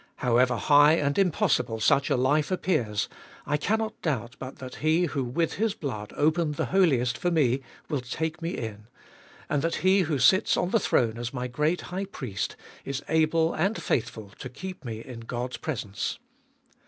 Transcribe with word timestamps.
However 0.15 0.55
high 0.55 0.93
and 0.93 1.15
impossible 1.19 1.79
such 1.79 2.09
a 2.09 2.17
life 2.17 2.49
appears, 2.49 3.07
I 3.45 3.55
cannot 3.55 4.01
doubt 4.01 4.35
but 4.39 4.55
that 4.55 4.77
He 4.77 5.05
who 5.05 5.23
with 5.23 5.53
His 5.53 5.75
blood 5.75 6.11
opened 6.17 6.55
the 6.55 6.65
Holiest 6.73 7.19
for 7.19 7.29
me 7.29 7.61
will 7.87 8.01
take 8.01 8.41
me 8.41 8.49
in; 8.57 8.87
and 9.47 9.61
that 9.61 9.75
He 9.85 9.99
who 9.99 10.17
sits 10.17 10.57
on 10.57 10.71
the 10.71 10.79
throne 10.79 11.19
as 11.19 11.35
my 11.35 11.47
great 11.47 11.81
High 11.93 12.05
Priest 12.05 12.55
is 12.83 13.03
able 13.09 13.53
and 13.53 13.79
faithful 13.79 14.31
to 14.39 14.49
keep 14.49 14.83
me 14.83 15.01
in 15.01 15.19
God's 15.19 15.57
presence. 15.57 16.17